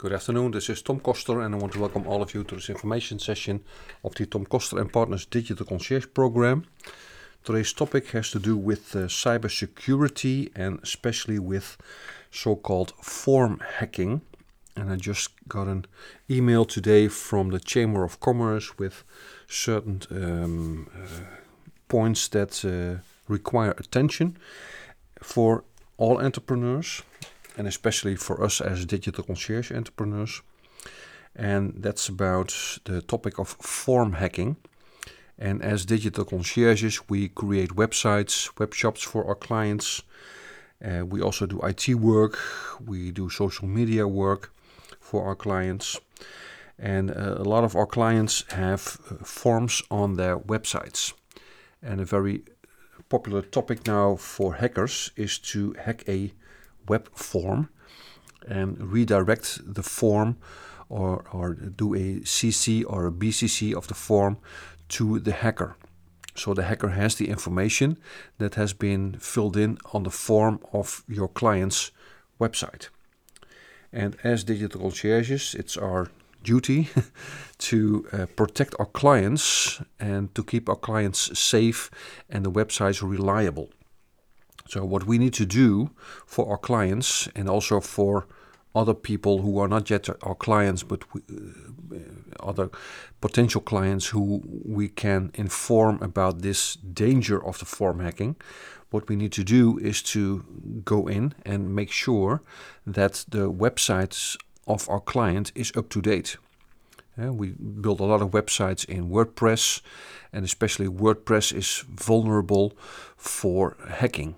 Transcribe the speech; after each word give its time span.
Good 0.00 0.14
afternoon, 0.14 0.52
this 0.52 0.70
is 0.70 0.80
Tom 0.80 0.98
Koster, 0.98 1.42
and 1.42 1.54
I 1.54 1.58
want 1.58 1.74
to 1.74 1.78
welcome 1.78 2.06
all 2.06 2.22
of 2.22 2.32
you 2.32 2.42
to 2.44 2.54
this 2.54 2.70
information 2.70 3.18
session 3.18 3.62
of 4.02 4.14
the 4.14 4.24
Tom 4.24 4.46
Koster 4.46 4.78
and 4.78 4.90
Partners 4.90 5.26
Digital 5.26 5.66
Concierge 5.66 6.06
Program. 6.14 6.64
Today's 7.44 7.74
topic 7.74 8.08
has 8.12 8.30
to 8.30 8.38
do 8.38 8.56
with 8.56 8.96
uh, 8.96 9.08
cybersecurity 9.08 10.52
and 10.56 10.80
especially 10.82 11.38
with 11.38 11.76
so 12.30 12.56
called 12.56 12.94
form 13.02 13.60
hacking. 13.76 14.22
And 14.74 14.90
I 14.90 14.96
just 14.96 15.32
got 15.46 15.66
an 15.66 15.84
email 16.30 16.64
today 16.64 17.08
from 17.08 17.50
the 17.50 17.60
Chamber 17.60 18.02
of 18.02 18.20
Commerce 18.20 18.78
with 18.78 19.04
certain 19.48 20.00
um, 20.10 20.88
uh, 20.96 21.24
points 21.88 22.26
that 22.28 22.64
uh, 22.64 23.02
require 23.28 23.72
attention 23.72 24.38
for 25.20 25.64
all 25.98 26.18
entrepreneurs 26.18 27.02
and 27.56 27.66
especially 27.66 28.16
for 28.16 28.42
us 28.42 28.60
as 28.60 28.86
digital 28.86 29.24
concierge 29.24 29.72
entrepreneurs. 29.72 30.42
And 31.36 31.74
that's 31.76 32.08
about 32.08 32.54
the 32.84 33.02
topic 33.02 33.38
of 33.38 33.48
form 33.48 34.14
hacking. 34.14 34.56
And 35.38 35.62
as 35.62 35.86
digital 35.86 36.24
concierges, 36.24 37.08
we 37.08 37.28
create 37.28 37.70
websites, 37.70 38.50
web 38.58 38.74
shops 38.74 39.02
for 39.02 39.24
our 39.26 39.34
clients. 39.34 40.02
Uh, 40.84 41.04
we 41.06 41.20
also 41.20 41.46
do 41.46 41.60
IT 41.60 41.88
work, 41.94 42.38
we 42.84 43.10
do 43.10 43.28
social 43.28 43.68
media 43.68 44.08
work 44.08 44.52
for 45.00 45.26
our 45.26 45.34
clients. 45.34 46.00
And 46.78 47.10
uh, 47.10 47.36
a 47.36 47.44
lot 47.44 47.64
of 47.64 47.76
our 47.76 47.86
clients 47.86 48.44
have 48.52 48.98
uh, 49.10 49.24
forms 49.24 49.82
on 49.90 50.16
their 50.16 50.38
websites. 50.38 51.12
And 51.82 52.00
a 52.00 52.04
very 52.04 52.42
popular 53.08 53.42
topic 53.42 53.86
now 53.86 54.16
for 54.16 54.54
hackers 54.54 55.10
is 55.16 55.38
to 55.38 55.74
hack 55.78 56.04
a 56.08 56.32
web 56.92 57.04
form 57.14 57.68
and 58.58 58.68
redirect 58.96 59.46
the 59.76 59.82
form 59.82 60.36
or, 60.88 61.24
or 61.32 61.54
do 61.54 61.94
a 61.94 62.20
CC 62.24 62.84
or 62.86 63.06
a 63.06 63.12
BCC 63.12 63.74
of 63.74 63.86
the 63.86 63.94
form 63.94 64.36
to 64.88 65.20
the 65.20 65.32
hacker. 65.32 65.76
So 66.34 66.54
the 66.54 66.62
hacker 66.62 66.90
has 66.90 67.14
the 67.14 67.28
information 67.28 67.98
that 68.38 68.54
has 68.54 68.72
been 68.72 69.04
filled 69.20 69.56
in 69.56 69.78
on 69.92 70.02
the 70.02 70.10
form 70.10 70.58
of 70.72 71.04
your 71.08 71.28
client's 71.28 71.92
website. 72.38 72.88
And 73.92 74.16
as 74.24 74.44
digital 74.44 74.80
concierges, 74.80 75.54
it's 75.54 75.76
our 75.76 76.08
duty 76.42 76.88
to 77.58 78.06
uh, 78.12 78.26
protect 78.36 78.74
our 78.78 78.86
clients 78.86 79.82
and 79.98 80.34
to 80.34 80.42
keep 80.42 80.68
our 80.68 80.80
clients 80.88 81.38
safe 81.38 81.90
and 82.28 82.44
the 82.44 82.50
websites 82.50 83.02
reliable. 83.02 83.68
So, 84.70 84.84
what 84.84 85.04
we 85.04 85.18
need 85.18 85.34
to 85.34 85.46
do 85.46 85.90
for 86.26 86.48
our 86.48 86.56
clients 86.58 87.28
and 87.34 87.48
also 87.48 87.80
for 87.80 88.28
other 88.72 88.94
people 88.94 89.42
who 89.42 89.58
are 89.58 89.66
not 89.66 89.90
yet 89.90 90.08
our 90.22 90.36
clients, 90.36 90.84
but 90.84 91.02
we, 91.12 91.22
uh, 91.28 91.98
other 92.38 92.70
potential 93.20 93.60
clients 93.60 94.06
who 94.06 94.42
we 94.64 94.88
can 94.88 95.32
inform 95.34 96.00
about 96.00 96.42
this 96.42 96.76
danger 96.76 97.44
of 97.44 97.58
the 97.58 97.64
form 97.64 97.98
hacking, 97.98 98.36
what 98.90 99.08
we 99.08 99.16
need 99.16 99.32
to 99.32 99.42
do 99.42 99.76
is 99.78 100.02
to 100.02 100.44
go 100.84 101.08
in 101.08 101.34
and 101.44 101.74
make 101.74 101.90
sure 101.90 102.40
that 102.86 103.24
the 103.28 103.50
websites 103.50 104.36
of 104.68 104.88
our 104.88 105.00
client 105.00 105.50
is 105.56 105.72
up 105.76 105.88
to 105.88 106.00
date. 106.00 106.36
Uh, 107.20 107.32
we 107.32 107.48
build 107.80 107.98
a 107.98 108.04
lot 108.04 108.22
of 108.22 108.30
websites 108.30 108.84
in 108.84 109.10
WordPress, 109.10 109.80
and 110.32 110.44
especially 110.44 110.86
WordPress 110.86 111.52
is 111.52 111.84
vulnerable 111.88 112.72
for 113.16 113.76
hacking. 113.88 114.36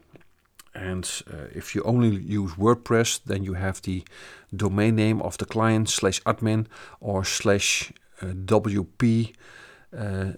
And 0.74 1.04
uh, 1.30 1.48
if 1.54 1.74
you 1.74 1.82
only 1.82 2.16
use 2.16 2.52
WordPress, 2.52 3.20
then 3.24 3.44
you 3.44 3.54
have 3.54 3.82
the 3.82 4.04
domain 4.54 4.96
name 4.96 5.20
of 5.20 5.36
the 5.38 5.44
client 5.44 5.88
slash 5.88 6.22
admin 6.22 6.66
or 7.00 7.24
slash 7.24 7.92
uh, 8.22 8.26
WP 8.26 9.34
uh, 9.96 10.32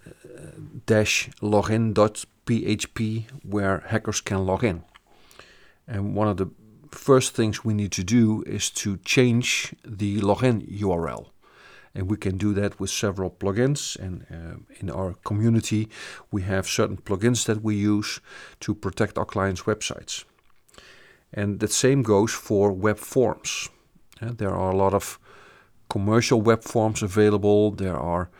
dash 0.87 1.31
login.php 1.41 3.25
where 3.45 3.85
hackers 3.86 4.20
can 4.20 4.45
log 4.45 4.64
in. 4.64 4.83
And 5.86 6.17
one 6.17 6.29
of 6.29 6.37
the 6.39 6.51
first 6.91 7.35
things 7.35 7.64
we 7.64 7.75
need 7.75 7.92
to 7.92 8.05
do 8.05 8.42
is 8.47 8.70
to 8.70 8.97
change 8.98 9.75
the 9.85 10.20
login 10.20 10.67
URL. 10.81 11.27
And 11.95 12.11
we 12.11 12.17
can 12.17 12.37
do 12.37 12.53
that 12.55 12.81
with 12.81 12.91
several 12.91 13.31
plugins. 13.31 13.97
And 13.97 14.27
uh, 14.31 14.57
in 14.81 14.91
our 14.91 15.14
community, 15.25 15.89
we 16.33 16.42
have 16.42 16.67
certain 16.67 16.97
plugins 16.97 17.45
that 17.47 17.63
we 17.63 17.77
use 17.77 18.20
to 18.61 18.75
protect 18.75 19.17
our 19.17 19.25
clients' 19.25 19.63
websites. 19.63 20.25
And 21.34 21.61
the 21.61 21.68
same 21.68 22.02
goes 22.02 22.33
for 22.33 22.72
web 22.72 22.98
forms. 22.98 23.68
Uh, 24.22 24.30
there 24.33 24.55
are 24.55 24.70
a 24.70 24.77
lot 24.77 24.95
of 24.95 25.18
commercial 25.89 26.40
web 26.40 26.62
forms 26.62 27.02
available. 27.02 27.72
There 27.72 27.96
are 27.96 28.30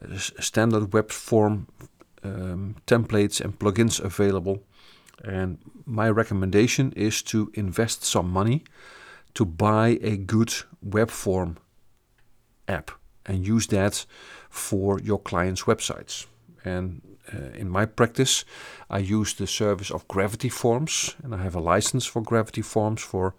uh, 0.00 0.18
standard 0.18 0.92
web 0.92 1.10
form 1.10 1.66
um, 2.22 2.76
templates 2.86 3.40
and 3.40 3.58
plugins 3.58 4.00
available. 4.00 4.62
And 5.24 5.58
my 5.86 6.10
recommendation 6.10 6.92
is 6.92 7.22
to 7.22 7.50
invest 7.54 8.04
some 8.04 8.30
money 8.30 8.64
to 9.34 9.44
buy 9.44 9.98
a 10.02 10.16
good 10.16 10.52
web 10.82 11.10
form 11.10 11.56
app 12.68 12.90
and 13.24 13.46
use 13.46 13.66
that 13.68 14.04
for 14.50 15.00
your 15.00 15.18
clients' 15.18 15.62
websites. 15.62 16.26
And 16.64 17.02
uh, 17.32 17.58
in 17.58 17.68
my 17.68 17.86
practice, 17.86 18.44
I 18.90 18.98
use 18.98 19.34
the 19.34 19.46
service 19.46 19.90
of 19.90 20.06
Gravity 20.08 20.48
Forms, 20.48 21.16
and 21.22 21.34
I 21.34 21.42
have 21.42 21.54
a 21.54 21.60
license 21.60 22.06
for 22.06 22.22
Gravity 22.22 22.62
Forms 22.62 23.02
for 23.02 23.34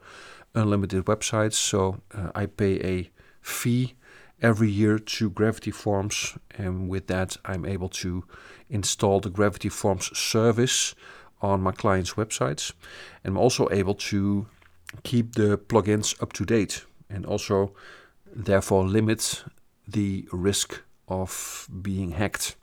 unlimited 0.56 1.06
websites. 1.06 1.54
So 1.54 2.02
uh, 2.14 2.32
I 2.36 2.46
pay 2.46 2.80
a 2.82 3.10
fee 3.42 3.96
every 4.42 4.70
year 4.70 5.00
to 5.00 5.30
Gravity 5.30 5.72
Forms, 5.72 6.38
and 6.58 6.90
with 6.90 7.08
that, 7.08 7.38
I'm 7.46 7.66
able 7.66 7.90
to 7.90 8.26
install 8.70 9.20
the 9.20 9.30
Gravity 9.30 9.70
Forms 9.70 10.18
service 10.18 10.96
on 11.42 11.62
my 11.62 11.72
clients' 11.72 12.14
websites. 12.14 12.74
And 13.24 13.34
I'm 13.34 13.38
also 13.38 13.68
able 13.72 13.96
to 13.96 14.48
keep 15.04 15.36
the 15.36 15.58
plugins 15.58 16.22
up 16.22 16.34
to 16.34 16.46
date 16.46 16.86
and 17.10 17.26
also, 17.26 17.74
therefore, 18.36 18.86
limit 18.86 19.44
the 19.88 20.28
risk 20.32 20.82
of 21.08 21.68
being 21.82 22.12
hacked. 22.12 22.56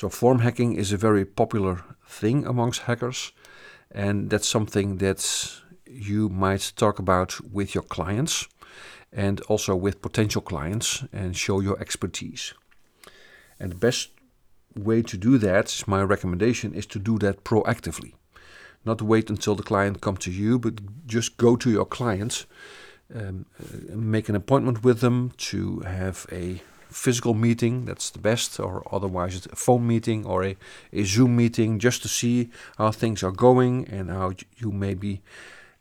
So, 0.00 0.08
form 0.08 0.38
hacking 0.38 0.76
is 0.76 0.92
a 0.92 0.96
very 0.96 1.26
popular 1.26 1.84
thing 2.06 2.46
amongst 2.46 2.84
hackers, 2.84 3.32
and 3.90 4.30
that's 4.30 4.48
something 4.48 4.96
that 4.96 5.20
you 5.84 6.30
might 6.30 6.72
talk 6.74 6.98
about 6.98 7.38
with 7.52 7.74
your 7.74 7.84
clients 7.84 8.48
and 9.12 9.42
also 9.42 9.76
with 9.76 10.00
potential 10.00 10.40
clients 10.40 11.04
and 11.12 11.36
show 11.36 11.60
your 11.60 11.78
expertise. 11.78 12.54
And 13.58 13.72
the 13.72 13.76
best 13.76 14.08
way 14.74 15.02
to 15.02 15.18
do 15.18 15.36
that, 15.36 15.84
my 15.86 16.02
recommendation, 16.02 16.72
is 16.72 16.86
to 16.86 16.98
do 16.98 17.18
that 17.18 17.44
proactively. 17.44 18.14
Not 18.86 19.02
wait 19.02 19.28
until 19.28 19.54
the 19.54 19.62
client 19.62 20.00
comes 20.00 20.20
to 20.20 20.30
you, 20.30 20.58
but 20.58 21.06
just 21.06 21.36
go 21.36 21.56
to 21.56 21.70
your 21.70 21.84
clients, 21.84 22.46
um, 23.14 23.44
uh, 23.60 23.96
make 23.96 24.30
an 24.30 24.34
appointment 24.34 24.82
with 24.82 25.00
them 25.00 25.32
to 25.50 25.80
have 25.80 26.26
a 26.32 26.62
physical 26.90 27.34
meeting, 27.34 27.84
that's 27.84 28.10
the 28.10 28.18
best, 28.18 28.60
or 28.60 28.82
otherwise 28.92 29.46
a 29.46 29.56
phone 29.56 29.86
meeting 29.86 30.26
or 30.26 30.44
a, 30.44 30.56
a 30.92 31.04
Zoom 31.04 31.36
meeting 31.36 31.78
just 31.78 32.02
to 32.02 32.08
see 32.08 32.50
how 32.78 32.90
things 32.90 33.22
are 33.22 33.32
going 33.32 33.88
and 33.88 34.10
how 34.10 34.32
you 34.56 34.70
may 34.70 34.94
be 34.94 35.20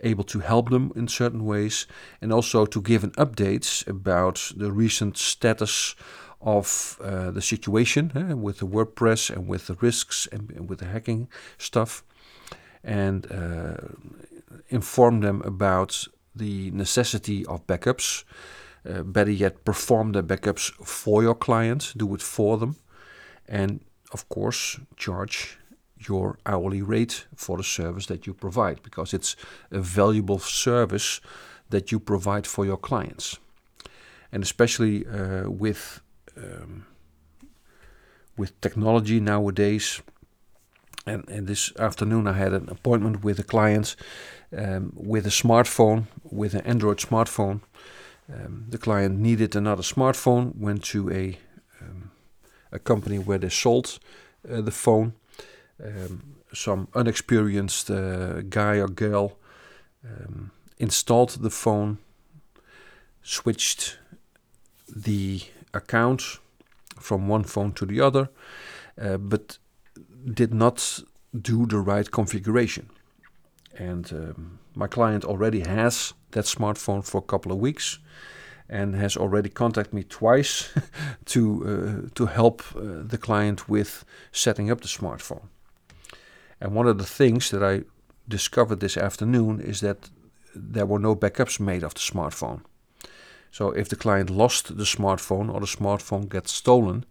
able 0.02 0.24
to 0.24 0.40
help 0.40 0.70
them 0.70 0.92
in 0.96 1.08
certain 1.08 1.46
ways, 1.46 1.86
and 2.22 2.32
also 2.32 2.66
to 2.66 2.82
give 2.82 3.04
an 3.04 3.12
updates 3.12 3.86
about 3.88 4.52
the 4.56 4.72
recent 4.72 5.18
status 5.18 5.96
of 6.42 6.98
uh, 7.04 7.32
the 7.32 7.42
situation 7.42 8.12
eh, 8.16 8.34
with 8.34 8.60
the 8.60 8.68
WordPress 8.68 9.30
and 9.30 9.48
with 9.48 9.68
the 9.68 9.76
risks 9.82 10.28
and, 10.32 10.52
and 10.52 10.70
with 10.70 10.80
the 10.80 10.86
hacking 10.86 11.28
stuff, 11.58 12.04
and 12.84 13.30
uh, 13.32 13.76
inform 14.70 15.20
them 15.20 15.42
about 15.44 16.08
the 16.36 16.72
necessity 16.72 17.46
of 17.48 17.68
backups 17.68 18.24
uh, 18.88 19.04
better 19.04 19.32
yet, 19.32 19.64
perform 19.66 20.12
the 20.12 20.24
backups 20.24 20.72
for 20.86 21.24
your 21.24 21.36
clients, 21.36 21.94
do 21.94 22.14
it 22.16 22.22
for 22.22 22.58
them, 22.58 22.76
and 23.48 23.82
of 24.12 24.28
course, 24.30 24.80
charge 24.96 25.58
your 26.08 26.38
hourly 26.46 26.82
rate 26.82 27.26
for 27.36 27.58
the 27.58 27.64
service 27.64 28.06
that 28.06 28.26
you 28.26 28.34
provide 28.34 28.82
because 28.84 29.14
it's 29.14 29.36
a 29.72 29.80
valuable 29.80 30.40
service 30.40 31.20
that 31.70 31.92
you 31.92 32.00
provide 32.00 32.48
for 32.48 32.66
your 32.66 32.78
clients. 32.78 33.38
And 34.32 34.44
especially 34.44 35.06
uh, 35.06 35.50
with 35.50 36.02
um, 36.38 36.86
with 38.40 38.60
technology 38.62 39.20
nowadays. 39.20 40.02
And, 41.06 41.28
and, 41.30 41.48
this 41.48 41.76
afternoon, 41.78 42.28
I 42.28 42.34
had 42.34 42.54
an 42.54 42.70
appointment 42.70 43.24
with 43.24 43.40
a 43.40 43.44
client 43.44 43.96
um, 44.58 44.94
with 44.96 45.26
a 45.26 45.32
smartphone, 45.32 46.06
with 46.24 46.54
an 46.54 46.62
Android 46.62 47.00
smartphone, 47.00 47.62
um, 48.32 48.66
the 48.70 48.78
client 48.78 49.20
needed 49.20 49.56
another 49.56 49.84
smartphone, 49.84 50.56
went 50.56 50.84
to 50.86 51.12
a 51.12 51.38
um, 51.82 52.12
a 52.72 52.80
company 52.80 53.18
where 53.18 53.40
they 53.40 53.50
sold 53.50 54.00
uh, 54.50 54.62
the 54.62 54.72
phone. 54.72 55.14
Um, 55.84 56.36
some 56.54 56.88
unexperienced 56.94 57.90
uh, 57.90 58.42
guy 58.42 58.78
or 58.78 58.88
girl 58.88 59.38
um, 60.04 60.52
installed 60.78 61.42
the 61.42 61.50
phone, 61.50 61.98
switched 63.22 63.98
the 64.88 65.42
account 65.74 66.40
from 67.00 67.28
one 67.28 67.44
phone 67.44 67.72
to 67.74 67.86
the 67.86 68.02
other, 68.02 68.30
uh, 69.00 69.18
but 69.18 69.58
did 70.34 70.54
not 70.54 71.02
do 71.40 71.66
the 71.66 71.80
right 71.80 72.10
configuration. 72.12 72.90
And 73.78 74.12
um, 74.12 74.60
my 74.76 74.88
client 74.88 75.26
already 75.26 75.62
has 75.62 76.14
that 76.32 76.46
smartphone 76.46 77.06
for 77.06 77.20
a 77.20 77.28
couple 77.28 77.52
of 77.52 77.60
weeks 77.60 78.00
and 78.70 78.96
has 78.96 79.18
already 79.18 79.50
contacted 79.50 79.94
me 79.94 80.04
twice 80.04 80.70
to 81.26 81.42
uh, 81.66 82.10
to 82.16 82.26
help 82.28 82.62
uh, 82.76 83.08
the 83.08 83.18
client 83.18 83.68
with 83.68 84.06
setting 84.32 84.72
up 84.72 84.82
the 84.82 84.88
smartphone. 84.88 85.48
And 86.62 86.76
one 86.76 86.88
of 86.88 86.98
the 86.98 87.06
things 87.06 87.50
that 87.50 87.64
I 87.64 87.84
discovered 88.28 88.80
this 88.80 88.98
afternoon 88.98 89.60
is 89.62 89.80
that 89.80 90.10
there 90.56 90.86
were 90.86 91.00
no 91.00 91.16
backups 91.16 91.60
made 91.60 91.84
of 91.84 91.94
the 91.94 92.00
smartphone. 92.00 92.62
So 93.52 93.72
if 93.72 93.90
the 93.90 93.96
client 93.96 94.30
lost 94.30 94.78
the 94.78 94.84
smartphone 94.84 95.52
or 95.54 95.60
the 95.60 95.66
smartphone 95.66 96.30
gets 96.30 96.52
stolen, 96.52 97.06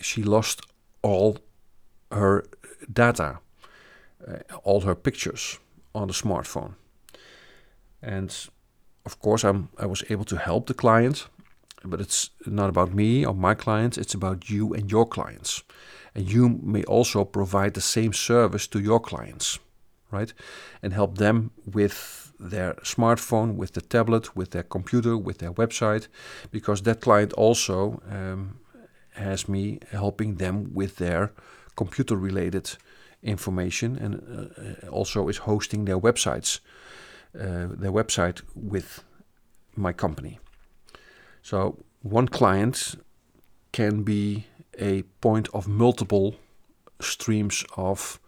she 0.00 0.22
lost 0.22 0.60
all 1.02 1.38
her 2.12 2.44
data, 2.92 3.38
all 4.66 4.80
her 4.80 4.94
pictures 4.94 5.58
on 5.94 6.08
the 6.08 6.14
smartphone. 6.14 6.74
And 8.02 8.30
of 9.04 9.18
course, 9.20 9.44
I'm, 9.44 9.68
I 9.78 9.86
was 9.86 10.04
able 10.10 10.24
to 10.24 10.36
help 10.36 10.66
the 10.66 10.74
client, 10.74 11.28
but 11.84 12.00
it's 12.00 12.30
not 12.46 12.68
about 12.68 12.92
me 12.92 13.24
or 13.24 13.34
my 13.34 13.54
clients, 13.54 13.96
it's 13.96 14.14
about 14.14 14.50
you 14.50 14.74
and 14.74 14.90
your 14.90 15.06
clients. 15.06 15.62
And 16.14 16.28
you 16.28 16.48
may 16.62 16.82
also 16.84 17.24
provide 17.24 17.74
the 17.74 17.80
same 17.80 18.12
service 18.12 18.66
to 18.68 18.80
your 18.80 19.00
clients, 19.00 19.58
right? 20.10 20.34
And 20.82 20.92
help 20.92 21.18
them 21.18 21.50
with 21.64 22.32
their 22.40 22.74
smartphone, 22.82 23.54
with 23.54 23.72
the 23.72 23.80
tablet, 23.80 24.36
with 24.36 24.50
their 24.50 24.64
computer, 24.64 25.16
with 25.16 25.38
their 25.38 25.52
website, 25.52 26.08
because 26.50 26.82
that 26.82 27.00
client 27.00 27.32
also 27.34 28.02
um, 28.10 28.58
has 29.10 29.48
me 29.48 29.78
helping 29.92 30.36
them 30.36 30.74
with 30.74 30.96
their 30.96 31.32
computer 31.76 32.16
related 32.16 32.76
information 33.22 33.96
and 33.96 34.14
uh, 34.84 34.88
also 34.88 35.28
is 35.28 35.38
hosting 35.38 35.84
their 35.84 35.98
websites 35.98 36.60
uh, 37.38 37.68
their 37.68 37.92
website 37.92 38.40
with 38.54 39.04
my 39.74 39.92
company. 39.92 40.38
So 41.42 41.84
one 42.02 42.28
client 42.28 42.94
can 43.72 44.04
be 44.04 44.46
a 44.78 45.02
point 45.20 45.48
of 45.52 45.68
multiple 45.68 46.36
streams 47.00 47.64
of 47.76 48.18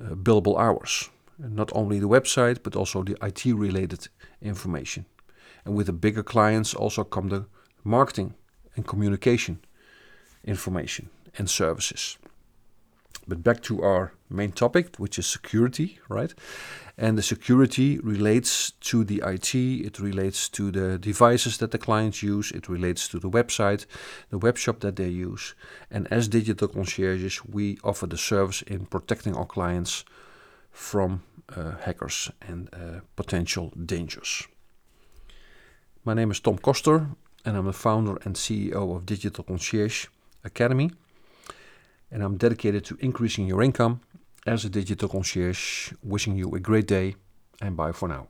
uh, 0.00 0.14
billable 0.14 0.58
hours. 0.58 1.08
Not 1.38 1.72
only 1.74 1.98
the 1.98 2.08
website, 2.08 2.62
but 2.62 2.76
also 2.76 3.02
the 3.02 3.16
IT 3.22 3.46
related 3.46 4.08
information. 4.42 5.06
And 5.64 5.74
with 5.74 5.86
the 5.86 5.94
bigger 5.94 6.22
clients 6.22 6.74
also 6.74 7.04
come 7.04 7.28
the 7.28 7.46
marketing 7.84 8.34
and 8.76 8.86
communication 8.86 9.60
information 10.44 11.08
and 11.38 11.48
services. 11.48 12.18
But 13.30 13.44
back 13.44 13.62
to 13.62 13.80
our 13.84 14.12
main 14.28 14.50
topic, 14.50 14.96
which 14.96 15.16
is 15.16 15.24
security, 15.24 16.00
right? 16.08 16.34
And 16.98 17.16
the 17.16 17.22
security 17.22 18.00
relates 18.00 18.72
to 18.90 19.04
the 19.04 19.22
IT, 19.24 19.54
it 19.54 20.00
relates 20.00 20.48
to 20.48 20.72
the 20.72 20.98
devices 20.98 21.58
that 21.58 21.70
the 21.70 21.78
clients 21.78 22.24
use, 22.24 22.50
it 22.50 22.68
relates 22.68 23.06
to 23.06 23.20
the 23.20 23.30
website, 23.30 23.86
the 24.30 24.38
web 24.38 24.58
shop 24.58 24.80
that 24.80 24.96
they 24.96 25.08
use. 25.08 25.54
And 25.92 26.08
as 26.10 26.26
digital 26.26 26.66
concierges, 26.66 27.44
we 27.44 27.78
offer 27.84 28.08
the 28.08 28.18
service 28.18 28.62
in 28.62 28.86
protecting 28.86 29.36
our 29.36 29.46
clients 29.46 30.04
from 30.72 31.22
uh, 31.56 31.76
hackers 31.82 32.32
and 32.48 32.68
uh, 32.72 33.00
potential 33.14 33.72
dangers. 33.86 34.48
My 36.04 36.14
name 36.14 36.32
is 36.32 36.40
Tom 36.40 36.58
Koster, 36.58 37.06
and 37.44 37.56
I'm 37.56 37.66
the 37.66 37.72
founder 37.72 38.18
and 38.24 38.34
CEO 38.34 38.96
of 38.96 39.06
Digital 39.06 39.44
Concierge 39.44 40.08
Academy 40.42 40.90
and 42.10 42.22
I'm 42.22 42.36
dedicated 42.36 42.84
to 42.86 42.96
increasing 43.00 43.46
your 43.46 43.62
income 43.62 44.00
as 44.46 44.64
a 44.64 44.68
digital 44.68 45.08
concierge. 45.08 45.92
Wishing 46.02 46.36
you 46.36 46.54
a 46.54 46.60
great 46.60 46.86
day 46.86 47.16
and 47.60 47.76
bye 47.76 47.92
for 47.92 48.08
now. 48.08 48.28